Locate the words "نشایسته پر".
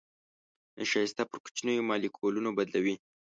0.79-1.37